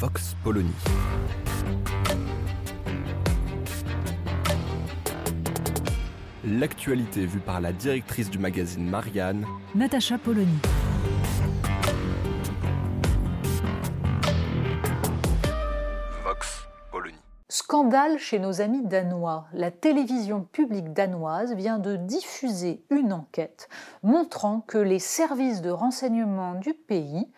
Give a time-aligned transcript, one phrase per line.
[0.00, 0.72] Vox Polony.
[6.42, 10.58] L'actualité vue par la directrice du magazine Marianne, Natacha Polony.
[16.24, 17.14] Vox Polony.
[17.50, 19.48] Scandale chez nos amis danois.
[19.52, 23.68] La télévision publique danoise vient de diffuser une enquête
[24.02, 27.28] montrant que les services de renseignement du pays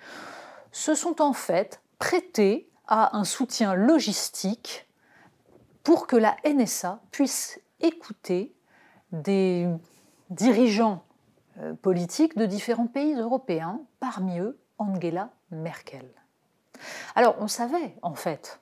[0.70, 4.88] se sont en fait prêtés à un soutien logistique
[5.84, 8.52] pour que la NSA puisse écouter
[9.12, 9.68] des
[10.28, 11.04] dirigeants
[11.58, 16.10] euh, politiques de différents pays européens, parmi eux Angela Merkel.
[17.14, 18.58] Alors on savait en fait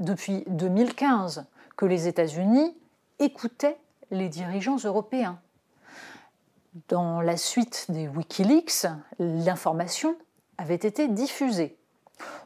[0.00, 2.76] depuis 2015 que les États-Unis
[3.20, 3.78] écoutaient
[4.10, 5.40] les dirigeants européens.
[6.88, 8.88] Dans la suite des Wikileaks,
[9.20, 10.16] l'information
[10.58, 11.79] avait été diffusée,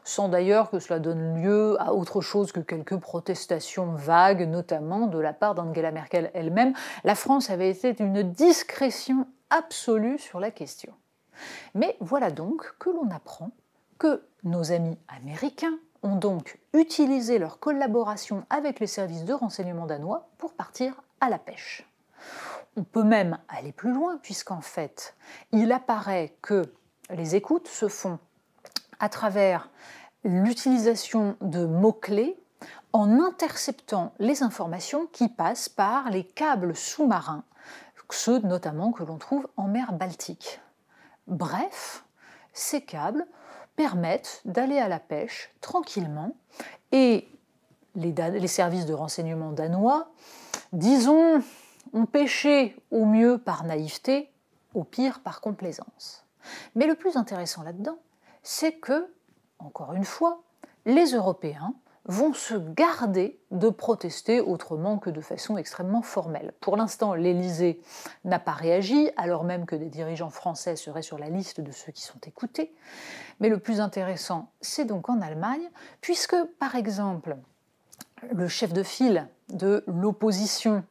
[0.03, 5.19] sans d'ailleurs que cela donne lieu à autre chose que quelques protestations vagues, notamment de
[5.19, 6.73] la part d'Angela Merkel elle-même.
[7.03, 10.93] La France avait été d'une discrétion absolue sur la question.
[11.73, 13.51] Mais voilà donc que l'on apprend
[13.97, 20.27] que nos amis américains ont donc utilisé leur collaboration avec les services de renseignement danois
[20.37, 21.87] pour partir à la pêche.
[22.77, 25.15] On peut même aller plus loin puisqu'en fait,
[25.51, 26.63] il apparaît que
[27.09, 28.19] les écoutes se font
[28.99, 29.69] à travers
[30.23, 32.37] l'utilisation de mots-clés
[32.93, 37.43] en interceptant les informations qui passent par les câbles sous-marins,
[38.13, 40.59] ceux notamment que l'on trouve en mer Baltique.
[41.27, 42.05] Bref,
[42.53, 43.25] ces câbles
[43.75, 46.35] permettent d'aller à la pêche tranquillement
[46.91, 47.27] et
[47.95, 50.09] les, services de renseignement danois,
[50.73, 51.41] disons,
[51.93, 54.29] ont pêché au mieux par naïveté,
[54.73, 56.25] au pire par complaisance.
[56.75, 57.97] Mais le plus intéressant là-dedans,
[58.45, 59.11] c'est que,
[59.57, 60.43] encore une fois,
[60.85, 61.73] les Européens
[62.07, 66.53] vont se garder de protester autrement que de façon extrêmement formelle.
[66.61, 67.81] Pour l'instant, l'Élysée
[68.23, 71.91] n'a pas réagi, alors même que des dirigeants français seraient sur la liste de ceux
[71.91, 72.75] qui sont écoutés.
[73.39, 75.67] Mais le plus intéressant, c'est donc en Allemagne,
[75.99, 77.37] puisque, par exemple,
[78.31, 80.83] le chef de file de l'opposition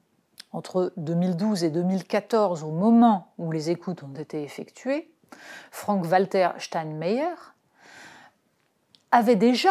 [0.50, 5.13] entre 2012 et 2014, au moment où les écoutes ont été effectuées,
[5.70, 7.34] Frank-Walter Steinmeier,
[9.10, 9.70] avait déjà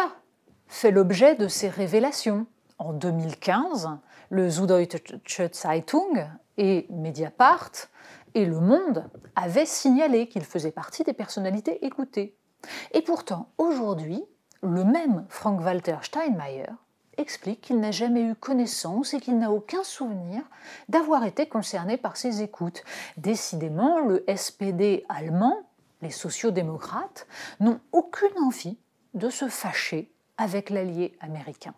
[0.68, 2.46] fait l'objet de ces révélations.
[2.78, 3.90] En 2015,
[4.30, 6.26] le Süddeutsche Zeitung
[6.56, 7.70] et Mediapart
[8.34, 12.36] et Le Monde avaient signalé qu'il faisait partie des personnalités écoutées.
[12.92, 14.24] Et pourtant, aujourd'hui,
[14.62, 16.70] le même Frank-Walter Steinmeier
[17.18, 20.42] explique qu'il n'a jamais eu connaissance et qu'il n'a aucun souvenir
[20.88, 22.82] d'avoir été concerné par ces écoutes.
[23.16, 25.62] Décidément, le SPD allemand,
[26.02, 27.26] les sociodémocrates,
[27.60, 28.78] n'ont aucune envie
[29.14, 31.74] de se fâcher avec l'allié américain.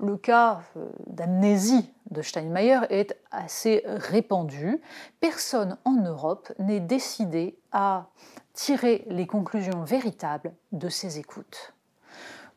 [0.00, 4.80] Le cas euh, d'amnésie de Steinmeier est assez répandu.
[5.20, 8.08] Personne en Europe n'est décidé à
[8.52, 11.74] tirer les conclusions véritables de ces écoutes.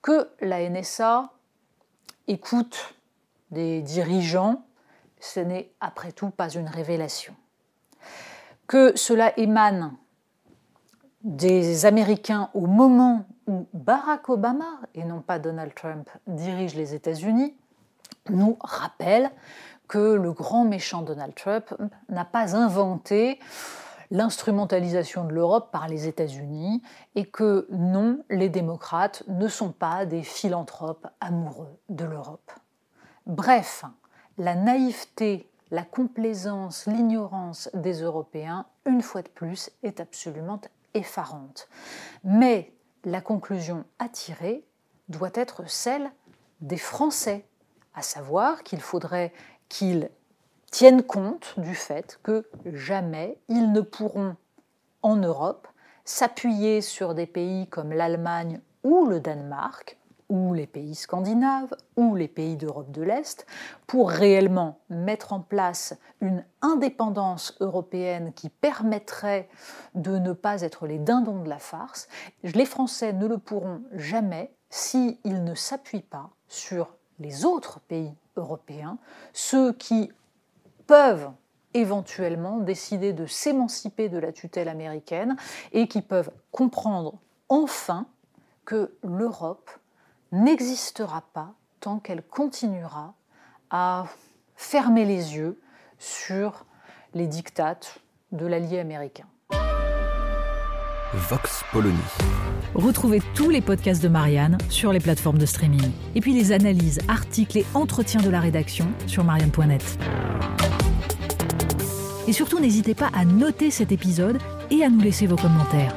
[0.01, 1.31] Que la NSA
[2.27, 2.95] écoute
[3.51, 4.65] des dirigeants,
[5.19, 7.35] ce n'est après tout pas une révélation.
[8.67, 9.93] Que cela émane
[11.23, 17.55] des Américains au moment où Barack Obama, et non pas Donald Trump, dirige les États-Unis,
[18.29, 19.31] nous rappelle
[19.87, 21.73] que le grand méchant Donald Trump
[22.09, 23.39] n'a pas inventé
[24.11, 26.81] l'instrumentalisation de l'Europe par les États-Unis
[27.15, 32.51] et que non, les démocrates ne sont pas des philanthropes amoureux de l'Europe.
[33.25, 33.83] Bref,
[34.37, 40.61] la naïveté, la complaisance, l'ignorance des Européens, une fois de plus, est absolument
[40.93, 41.67] effarante.
[42.23, 42.73] Mais
[43.03, 44.63] la conclusion à tirer
[45.09, 46.09] doit être celle
[46.61, 47.45] des Français,
[47.93, 49.33] à savoir qu'il faudrait
[49.69, 50.09] qu'ils
[50.71, 54.35] tiennent compte du fait que jamais ils ne pourront
[55.01, 55.67] en Europe
[56.05, 59.97] s'appuyer sur des pays comme l'Allemagne ou le Danemark
[60.29, 63.45] ou les pays scandinaves ou les pays d'Europe de l'Est
[63.87, 69.47] pour réellement mettre en place une indépendance européenne qui permettrait
[69.95, 72.07] de ne pas être les dindons de la farce.
[72.43, 78.97] Les Français ne le pourront jamais s'ils ne s'appuient pas sur les autres pays européens,
[79.33, 80.11] ceux qui
[80.87, 81.29] peuvent
[81.73, 85.35] éventuellement décider de s'émanciper de la tutelle américaine
[85.73, 87.19] et qui peuvent comprendre
[87.49, 88.07] enfin
[88.65, 89.69] que l'Europe
[90.31, 93.13] n'existera pas tant qu'elle continuera
[93.69, 94.05] à
[94.55, 95.61] fermer les yeux
[95.99, 96.65] sur
[97.13, 97.99] les dictates
[98.31, 99.25] de l'allié américain.
[101.13, 101.97] Vox Polony.
[102.75, 105.91] Retrouvez tous les podcasts de Marianne sur les plateformes de streaming.
[106.15, 109.97] Et puis les analyses, articles et entretiens de la rédaction sur marianne.net.
[112.27, 114.37] Et surtout, n'hésitez pas à noter cet épisode
[114.69, 115.95] et à nous laisser vos commentaires.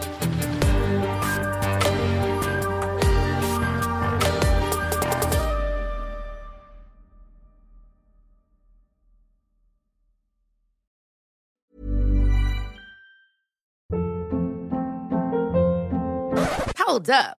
[16.87, 17.40] Hold up.